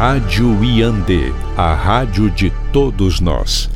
[0.00, 3.68] Rádio Iande, a rádio de todos nós.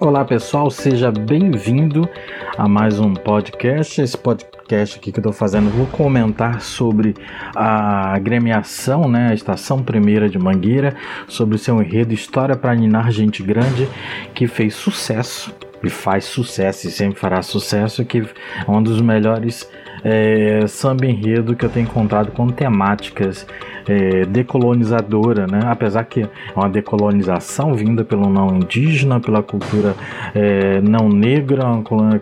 [0.00, 2.08] Olá pessoal, seja bem-vindo
[2.56, 4.02] a mais um podcast.
[4.02, 7.14] Esse podcast aqui que eu estou fazendo, vou comentar sobre
[7.54, 10.96] a agremiação, né, a Estação Primeira de Mangueira,
[11.28, 13.88] sobre o seu enredo História para Ninar Gente Grande,
[14.34, 19.68] que fez sucesso e faz sucesso e sempre fará sucesso, que é um dos melhores
[20.04, 23.46] é, samba enredo que eu tenho encontrado com temáticas
[23.88, 25.60] é, decolonizadora, né?
[25.64, 29.94] apesar que é uma decolonização vinda pelo não indígena, pela cultura
[30.34, 31.64] é, não negra,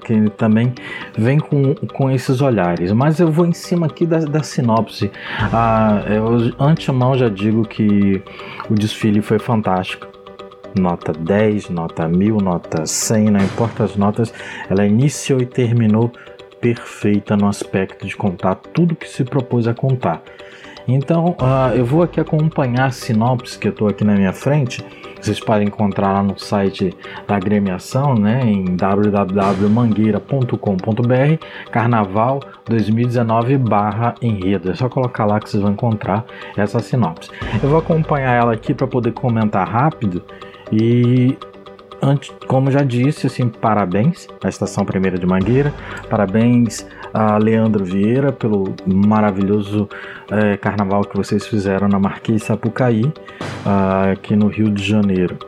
[0.05, 0.73] que também
[1.17, 2.93] vem com, com esses olhares.
[2.93, 5.11] Mas eu vou em cima aqui da, da sinopse.
[5.53, 8.23] Ah, eu, antemão já digo que
[8.71, 10.16] o desfile foi fantástico
[10.79, 14.33] nota 10, nota 1000, nota 100, não importa as notas,
[14.69, 16.11] ela iniciou e terminou
[16.61, 20.23] perfeita no aspecto de contar tudo que se propôs a contar.
[20.89, 24.87] Então, uh, eu vou aqui acompanhar a sinopse que eu estou aqui na minha frente.
[25.21, 26.95] Vocês podem encontrar lá no site
[27.27, 34.71] da agremiação, né, em www.mangueira.com.br, Carnaval 2019 barra enredo.
[34.71, 36.25] É só colocar lá que vocês vão encontrar
[36.57, 37.31] essa sinopse.
[37.61, 40.23] Eu vou acompanhar ela aqui para poder comentar rápido
[40.73, 41.37] e
[42.03, 45.73] antes, como já disse, assim, parabéns à Estação Primeira de Mangueira,
[46.09, 49.89] parabéns a Leandro Vieira pelo maravilhoso
[50.31, 55.39] é, carnaval que vocês fizeram na Marquês Sapucaí, uh, aqui no Rio de Janeiro.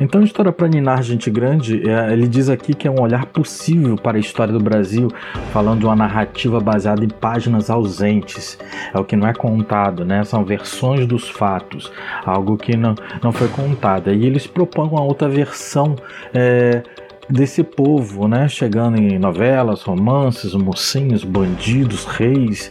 [0.00, 3.96] Então, História para Ninar Gente Grande, é, ele diz aqui que é um olhar possível
[3.96, 5.08] para a história do Brasil,
[5.52, 8.58] falando de uma narrativa baseada em páginas ausentes.
[8.94, 10.24] É o que não é contado, né?
[10.24, 11.92] São versões dos fatos,
[12.24, 14.10] algo que não, não foi contado.
[14.10, 15.94] E eles propõem uma outra versão.
[16.32, 16.82] É,
[17.30, 18.48] desse povo, né?
[18.48, 22.70] Chegando em novelas, romances, mocinhos, bandidos, reis,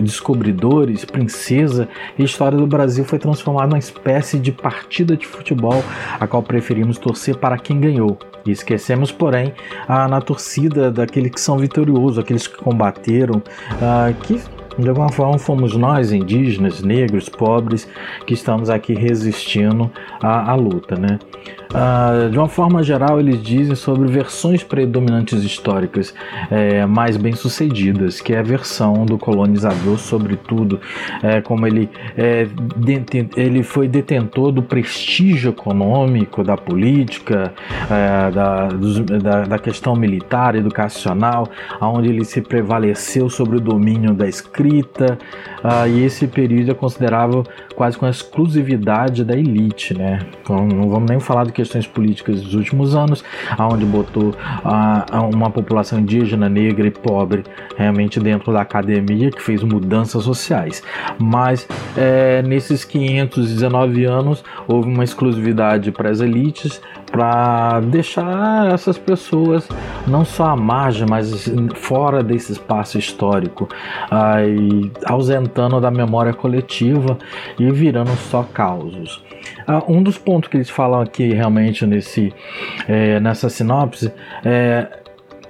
[0.00, 1.88] descobridores, princesa.
[2.18, 5.82] E a história do Brasil foi transformada numa espécie de partida de futebol,
[6.18, 8.18] a qual preferimos torcer para quem ganhou.
[8.44, 9.52] E esquecemos, porém,
[9.88, 13.42] a, na torcida daqueles que são vitoriosos, aqueles que combateram,
[14.22, 14.40] que
[14.78, 17.88] de alguma forma fomos nós, indígenas, negros, pobres,
[18.26, 19.90] que estamos aqui resistindo
[20.20, 21.18] à, à luta, né?
[21.74, 26.14] Ah, de uma forma geral, eles dizem sobre versões predominantes históricas
[26.50, 30.80] é, mais bem sucedidas, que é a versão do colonizador, sobretudo,
[31.22, 32.46] é, como ele, é,
[33.36, 37.52] ele foi detentor do prestígio econômico, da política,
[37.90, 41.48] é, da, dos, da, da, questão militar, educacional,
[41.80, 45.18] onde ele se prevaleceu sobre o domínio da escrita,
[45.64, 47.44] uh, e esse período é considerável
[47.74, 50.20] quase com a exclusividade da elite, né?
[50.42, 53.24] Então, não vamos nem falar de questões políticas dos últimos anos,
[53.56, 57.44] aonde botou uh, uma população indígena, negra e pobre
[57.76, 60.82] realmente dentro da academia, que fez mudanças sociais.
[61.18, 66.80] Mas é, nesses 519 anos houve uma exclusividade para as elites,
[67.16, 69.66] para deixar essas pessoas
[70.06, 73.66] não só à margem, mas fora desse espaço histórico,
[74.10, 77.16] aí, ausentando da memória coletiva
[77.58, 79.24] e virando só causos.
[79.66, 82.34] Uh, um dos pontos que eles falam aqui realmente nesse,
[82.86, 84.12] é, nessa sinopse
[84.44, 84.86] é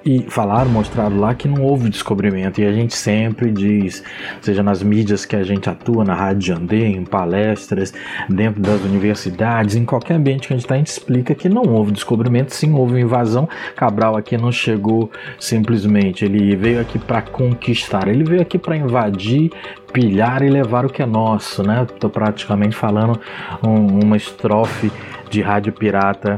[0.07, 2.61] e falaram, mostraram lá que não houve descobrimento.
[2.61, 4.05] E a gente sempre diz,
[4.41, 7.93] seja nas mídias que a gente atua, na Rádio Jandê, em palestras,
[8.29, 11.65] dentro das universidades, em qualquer ambiente que a gente está, a gente explica que não
[11.65, 13.49] houve descobrimento, sim, houve invasão.
[13.75, 19.51] Cabral aqui não chegou simplesmente, ele veio aqui para conquistar, ele veio aqui para invadir,
[19.93, 21.85] pilhar e levar o que é nosso, né?
[21.99, 23.21] Tô praticamente falando
[23.61, 24.93] um, uma estrofe
[25.29, 26.37] de rádio pirata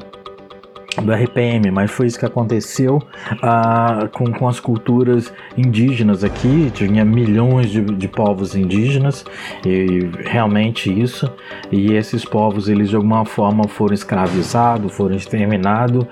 [1.03, 6.71] do RPM, mas foi isso que aconteceu uh, com, com as culturas indígenas aqui.
[6.75, 9.25] Tinha milhões de, de povos indígenas
[9.65, 11.31] e realmente isso.
[11.71, 16.05] E esses povos, eles de alguma forma foram escravizados, foram exterminados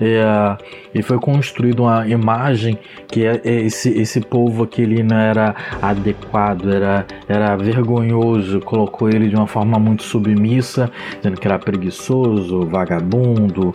[0.00, 0.56] e, uh,
[0.94, 5.54] e foi construída uma imagem que é, é esse, esse povo aqui ele não era
[5.80, 12.66] adequado, era, era vergonhoso, colocou ele de uma forma muito submissa, dizendo que era preguiçoso,
[12.66, 13.72] vagabundo,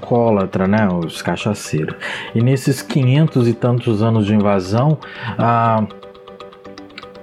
[0.00, 1.94] alcoólatra, né, os cachaceiros.
[2.34, 4.98] E nesses 500 e tantos anos de invasão,
[5.38, 5.84] a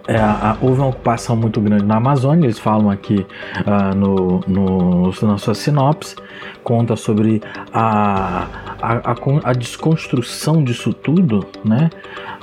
[0.10, 3.28] é, a, houve uma ocupação muito grande na Amazônia, eles falam aqui
[3.66, 6.16] uh, no, no, na sua sinopse,
[6.64, 7.42] conta sobre
[7.74, 8.48] a,
[8.82, 11.90] a, a, a, desconstrução disso tudo, né?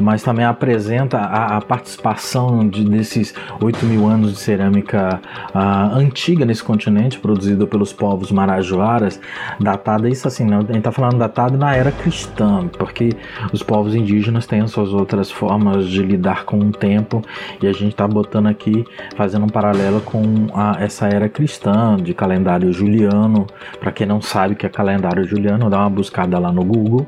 [0.00, 5.20] mas também apresenta a, a participação de, desses 8 mil anos de cerâmica
[5.54, 9.20] uh, antiga nesse continente, produzida pelos povos marajoaras,
[9.60, 13.10] datada, isso assim, não, a gente está falando datada na era cristã, porque
[13.52, 17.22] os povos indígenas têm as suas outras formas de lidar com o tempo
[17.62, 18.84] e a gente está botando aqui,
[19.16, 23.46] fazendo um paralelo com a, essa era cristã de calendário juliano.
[23.78, 27.06] Para quem não sabe que é calendário juliano, dá uma buscada lá no Google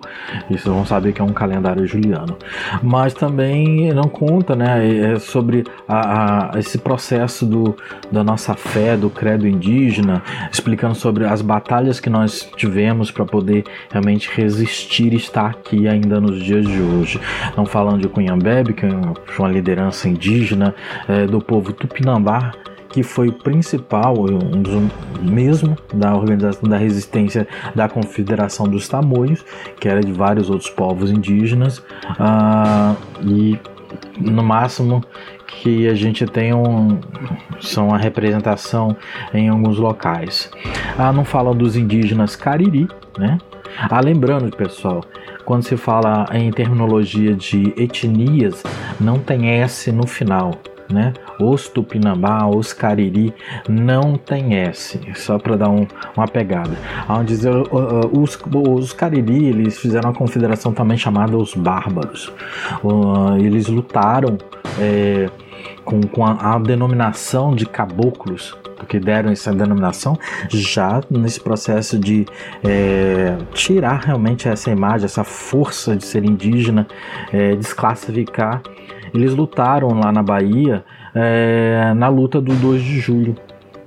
[0.51, 2.37] e vocês vão saber que é um calendário juliano
[2.83, 7.77] mas também não conta né, é sobre a, a, esse processo do,
[8.11, 13.65] da nossa fé, do credo indígena, explicando sobre as batalhas que nós tivemos para poder
[13.91, 17.21] realmente resistir e estar aqui ainda nos dias de hoje.
[17.57, 18.91] Não falando de Cunhambebe, que é
[19.39, 20.75] uma liderança indígena
[21.09, 22.53] é, do povo Tupinambá,
[22.96, 24.90] que foi principal, um dos,
[25.20, 29.44] mesmo da organização da resistência da Confederação dos Tamoios,
[29.78, 33.60] que era de vários outros povos indígenas, uh, e
[34.19, 35.04] no máximo
[35.46, 36.98] que a gente tem um,
[37.60, 38.96] são a representação
[39.34, 40.50] em alguns locais.
[40.96, 42.88] Ah, não fala dos indígenas Cariri,
[43.19, 43.37] né?
[43.90, 45.04] Ah, lembrando, pessoal,
[45.44, 48.62] quando se fala em terminologia de etnias,
[48.98, 50.52] não tem S no final
[50.91, 51.12] né?
[51.41, 53.35] Os Tupinambá, os Cariri
[53.69, 55.87] não tem S, só para dar um,
[56.17, 56.77] uma pegada.
[57.09, 57.35] Onde
[58.12, 62.33] os, os Cariri eles fizeram uma confederação também chamada os Bárbaros.
[63.38, 64.38] Eles lutaram
[64.79, 65.29] é,
[65.87, 70.19] com, com a, a denominação de caboclos porque deram essa denominação
[70.50, 72.27] já nesse processo de
[72.62, 76.87] é, tirar realmente essa imagem, essa força de ser indígena,
[77.33, 78.61] é, desclassificar
[79.15, 80.85] eles lutaram lá na Bahia
[81.15, 83.37] é, na luta do 2 de julho,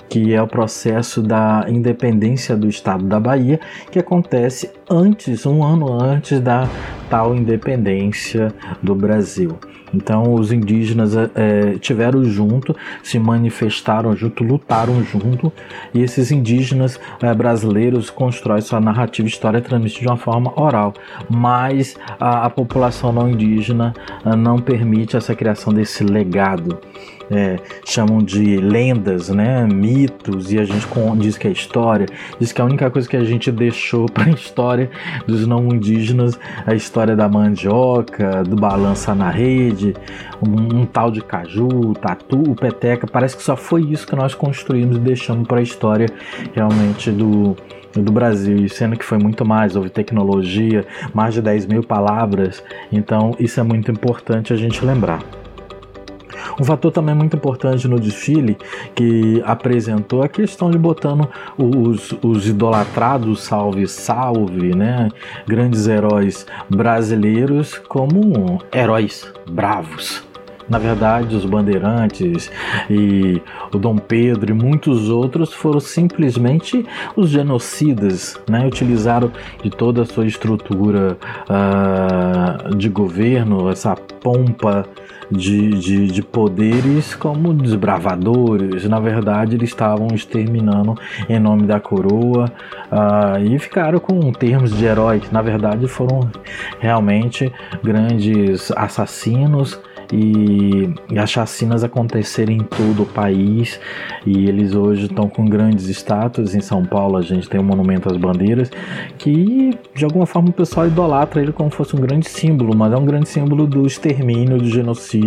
[0.10, 3.60] que é o processo da independência do estado da Bahia,
[3.92, 6.68] que acontece antes, um ano antes da
[7.10, 9.60] tal independência do Brasil.
[9.94, 15.52] Então os indígenas é, tiveram junto, se manifestaram junto, lutaram junto,
[15.94, 20.94] e esses indígenas é, brasileiros constroem sua narrativa história transmitida de uma forma oral,
[21.30, 23.94] mas a, a população não indígena
[24.38, 26.80] não permite essa criação desse legado
[27.30, 30.88] é, chamam de lendas, né, mitos, e a gente
[31.18, 32.08] diz que é história,
[32.40, 34.90] diz que a única coisa que a gente deixou para a história
[35.28, 39.96] dos não indígenas é a história da mandioca, do balança na rede,
[40.46, 44.98] um, um tal de caju, tatu, peteca, parece que só foi isso que nós construímos
[44.98, 46.08] e deixamos para a história
[46.54, 47.56] realmente do
[47.94, 53.36] do Brasil, sendo que foi muito mais, houve tecnologia, mais de 10 mil palavras, então
[53.40, 55.24] isso é muito importante a gente lembrar.
[56.60, 58.58] Um fator também muito importante no desfile
[58.94, 61.28] que apresentou a questão de botando
[61.58, 65.10] os, os idolatrados salve salve, né,
[65.48, 70.28] grandes heróis brasileiros como heróis bravos.
[70.70, 72.52] Na verdade, os bandeirantes
[72.88, 73.42] e
[73.74, 76.86] o Dom Pedro e muitos outros foram simplesmente
[77.16, 78.68] os genocidas, né?
[78.68, 79.32] utilizaram
[79.64, 81.18] de toda a sua estrutura
[81.50, 84.86] uh, de governo, essa pompa
[85.32, 88.88] de, de, de poderes como desbravadores.
[88.88, 90.96] Na verdade, eles estavam exterminando
[91.28, 92.52] em nome da coroa
[92.92, 95.30] uh, e ficaram com termos de heróis.
[95.32, 96.30] Na verdade, foram
[96.80, 97.52] realmente
[97.84, 99.80] grandes assassinos
[100.12, 103.80] e, as chacinas acontecerem em todo o país
[104.26, 106.56] e eles hoje estão com grandes estátuas.
[106.56, 108.72] Em São Paulo a gente tem o Monumento às Bandeiras
[109.18, 112.98] que de alguma forma o pessoal idolatra ele como fosse um grande símbolo, mas é
[112.98, 115.19] um grande símbolo do extermínio, do genocídio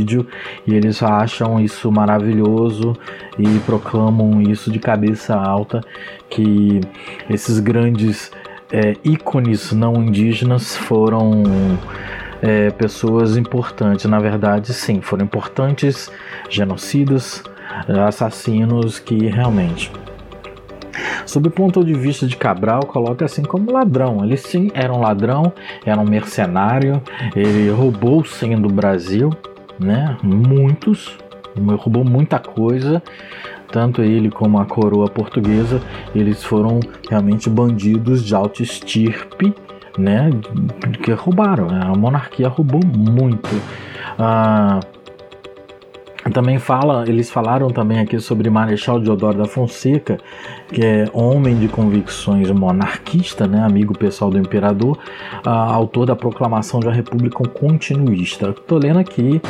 [0.66, 2.96] e eles acham isso maravilhoso
[3.38, 5.80] e proclamam isso de cabeça alta
[6.28, 6.80] que
[7.28, 8.30] esses grandes
[8.72, 11.42] é, ícones não indígenas foram
[12.40, 14.06] é, pessoas importantes.
[14.06, 16.10] Na verdade, sim, foram importantes
[16.48, 17.42] genocidas,
[18.06, 19.92] assassinos que realmente.
[21.26, 24.24] Sob o ponto de vista de Cabral, coloca assim como ladrão.
[24.24, 25.52] Ele sim era um ladrão,
[25.84, 27.00] era um mercenário,
[27.34, 29.30] ele roubou sim do Brasil,
[29.78, 30.16] né?
[30.22, 31.16] Muitos,
[31.78, 33.02] roubou muita coisa,
[33.70, 35.80] tanto ele como a coroa portuguesa,
[36.14, 39.54] eles foram realmente bandidos de alta estirpe
[39.98, 40.30] né?
[41.02, 41.80] Que roubaram, né?
[41.84, 43.48] a monarquia roubou muito.
[44.18, 44.80] Ah,
[46.30, 50.18] também fala, eles falaram também aqui sobre Marechal Deodoro da Fonseca,
[50.68, 54.98] que é homem de convicções monarquista, né, amigo pessoal do imperador,
[55.44, 58.50] autor da proclamação de uma república continuista.
[58.50, 59.40] Estou lendo aqui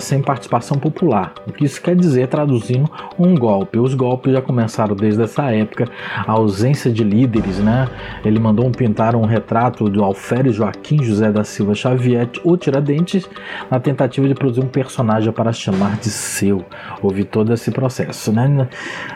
[0.00, 1.34] sem participação popular.
[1.46, 3.78] O que isso quer dizer, traduzindo, um golpe.
[3.78, 5.88] Os golpes já começaram desde essa época,
[6.26, 7.88] a ausência de líderes, né?
[8.24, 13.28] Ele mandou pintar um retrato do Alférez Joaquim José da Silva Xavier, o Tiradentes,
[13.70, 16.64] na tentativa de produzir um personagem para chamar seu.
[17.02, 18.68] Houve todo esse processo, né?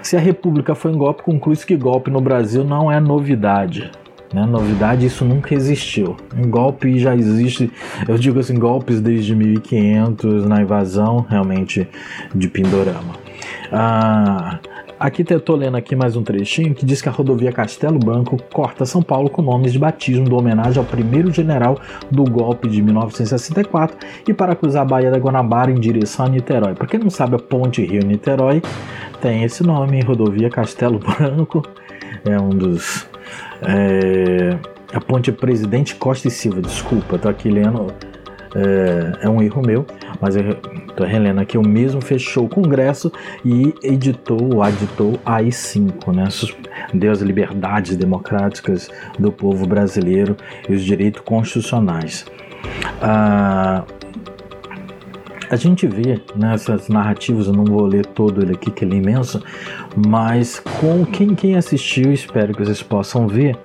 [0.02, 3.90] Se a República foi em golpe, conclui-se que golpe no Brasil não é novidade.
[4.32, 4.44] Né?
[4.44, 6.16] Novidade, isso nunca existiu.
[6.36, 7.70] Um golpe já existe,
[8.06, 11.88] eu digo assim, golpes desde 1500 na invasão realmente
[12.34, 13.14] de Pindorama.
[13.72, 14.58] Ah,
[14.98, 18.84] Aqui estou lendo aqui mais um trechinho que diz que a rodovia Castelo Branco corta
[18.84, 21.78] São Paulo com nomes de batismo do homenagem ao primeiro general
[22.10, 26.74] do golpe de 1964 e para cruzar a Baía da Guanabara em direção a Niterói.
[26.74, 28.60] Para quem não sabe, a ponte Rio-Niterói
[29.20, 31.62] tem esse nome, rodovia Castelo Branco.
[32.24, 33.06] É um dos...
[33.62, 34.58] É,
[34.92, 37.86] a ponte Presidente Costa e Silva, desculpa, estou aqui lendo
[38.54, 39.86] é, é um erro meu,
[40.20, 40.54] mas eu
[40.96, 43.12] tô relendo aqui, o mesmo fechou o Congresso
[43.44, 46.28] e editou, aditou a AI-5, né?
[46.92, 50.36] Deu as liberdades democráticas do povo brasileiro
[50.68, 52.26] e os direitos constitucionais.
[53.00, 53.84] Ah,
[55.50, 58.98] a gente vê nessas narrativas, eu não vou ler todo ele aqui, que ele é
[58.98, 59.42] imenso,
[59.96, 63.56] mas com quem, quem assistiu, espero que vocês possam ver,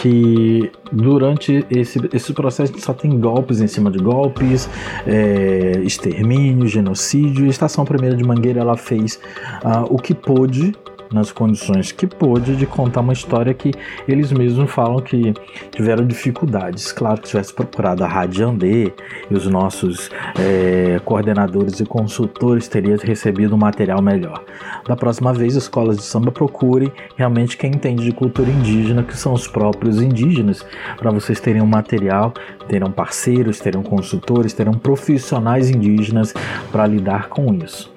[0.00, 4.68] que durante esse, esse processo só tem golpes em cima de golpes,
[5.06, 7.46] é, extermínio, genocídio.
[7.46, 9.18] A Estação Primeira de Mangueira ela fez
[9.64, 10.72] uh, o que pôde
[11.12, 13.72] nas condições que pôde de contar uma história que
[14.06, 15.34] eles mesmos falam que
[15.70, 16.92] tiveram dificuldades.
[16.92, 18.92] Claro que tivesse procurado a Rádio Andê
[19.30, 24.44] e os nossos é, coordenadores e consultores teriam recebido um material melhor.
[24.86, 29.16] Da próxima vez, as escolas de samba procurem realmente quem entende de cultura indígena, que
[29.16, 30.64] são os próprios indígenas,
[30.96, 32.32] para vocês terem um material,
[32.68, 36.34] terão parceiros, terão consultores, terão profissionais indígenas
[36.72, 37.92] para lidar com isso.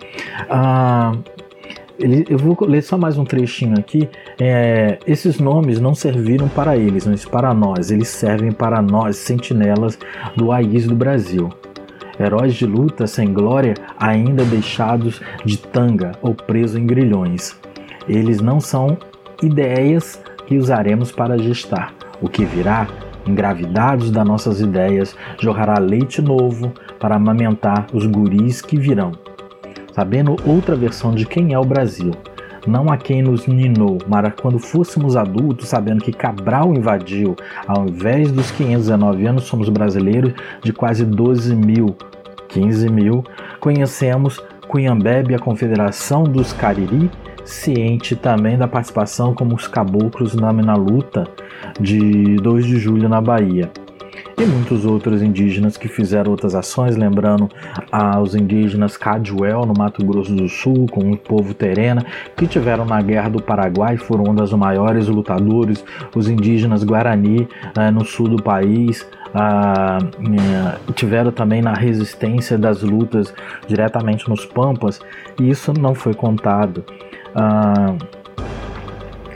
[0.49, 1.13] Ah,
[2.01, 4.09] ele, eu vou ler só mais um trechinho aqui.
[4.39, 7.91] É, esses nomes não serviram para eles, mas para nós.
[7.91, 9.97] Eles servem para nós, sentinelas
[10.35, 11.49] do país do Brasil.
[12.19, 17.57] Heróis de luta sem glória, ainda deixados de tanga ou presos em grilhões.
[18.07, 18.97] Eles não são
[19.41, 21.93] ideias que usaremos para gestar.
[22.21, 22.87] O que virá,
[23.25, 29.13] engravidados das nossas ideias, jorrará leite novo para amamentar os guris que virão
[29.93, 32.11] sabendo outra versão de quem é o Brasil.
[32.67, 37.35] Não a quem nos ninou, mas quando fôssemos adultos, sabendo que Cabral invadiu,
[37.67, 40.33] ao invés dos 519 anos, somos brasileiros
[40.63, 41.95] de quase 12 mil,
[42.49, 43.23] 15 mil,
[43.59, 47.09] conhecemos Cunhambebe, a Confederação dos Cariri,
[47.43, 51.27] ciente também da participação como os caboclos na, na luta
[51.79, 53.71] de 2 de julho na Bahia
[54.41, 57.47] e muitos outros indígenas que fizeram outras ações, lembrando
[57.91, 62.03] aos indígenas Cadwell, no Mato Grosso do Sul, com o povo terena,
[62.35, 67.91] que tiveram na Guerra do Paraguai, foram um dos maiores lutadores, os indígenas Guarani eh,
[67.91, 73.31] no sul do país, ah, eh, tiveram também na resistência das lutas
[73.67, 74.99] diretamente nos Pampas,
[75.39, 76.83] e isso não foi contado.
[77.35, 77.95] Ah,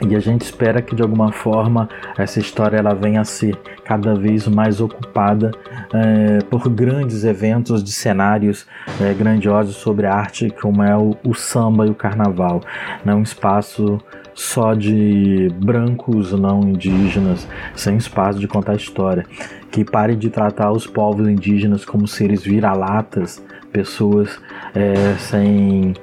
[0.00, 1.88] e a gente espera que de alguma forma
[2.18, 5.50] essa história ela venha a ser cada vez mais ocupada
[5.92, 8.66] é, por grandes eventos de cenários
[9.00, 12.60] é, grandiosos sobre a arte, como é o, o samba e o carnaval.
[13.04, 13.98] Não é um espaço
[14.34, 19.24] só de brancos não indígenas, sem espaço de contar história.
[19.70, 24.38] Que pare de tratar os povos indígenas como seres vira-latas, pessoas
[24.74, 25.94] é, sem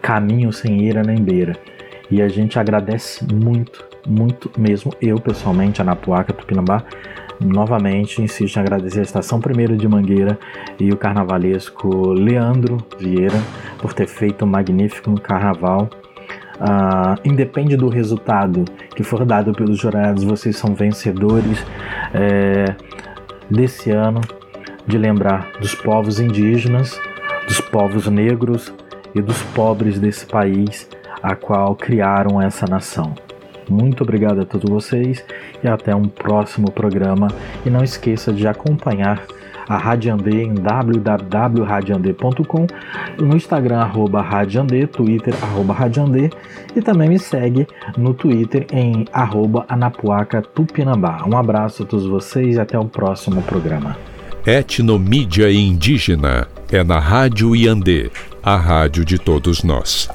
[0.00, 1.56] caminho, sem ira nem beira.
[2.10, 6.82] E a gente agradece muito, muito mesmo, eu pessoalmente, a Napuaca Tupinambá,
[7.40, 10.38] novamente insisto em agradecer a Estação Primeiro de Mangueira
[10.78, 13.38] e o carnavalesco Leandro Vieira
[13.78, 15.88] por ter feito um magnífico carnaval.
[16.60, 21.64] Uh, independe do resultado que for dado pelos jurados, vocês são vencedores
[22.12, 22.74] é,
[23.50, 24.20] desse ano
[24.86, 27.00] de lembrar dos povos indígenas,
[27.46, 28.74] dos povos negros
[29.14, 30.86] e dos pobres desse país
[31.22, 33.14] a qual criaram essa nação.
[33.68, 35.24] Muito obrigado a todos vocês
[35.62, 37.28] e até um próximo programa.
[37.64, 39.22] E não esqueça de acompanhar
[39.70, 42.66] a Radiandê em www.radiandê.com,
[43.20, 46.28] no Instagram arroba Radiandê, Twitter arroba Radiandê
[46.74, 51.22] e também me segue no Twitter em arroba Anapuaca Tupinambá.
[51.24, 53.96] Um abraço a todos vocês e até o próximo programa.
[54.44, 58.10] Etnomídia Indígena é na Rádio Iandê,
[58.42, 60.08] a rádio de todos nós.